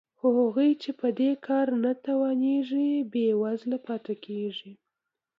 خو 0.17 0.27
هغوی 0.39 0.71
چې 0.81 0.91
په 0.99 1.07
دې 1.19 1.31
کار 1.47 1.67
نه 1.83 1.91
توانېږي 2.05 2.89
بېوزله 3.11 3.77
پاتې 3.87 4.13
کېږي 4.25 4.71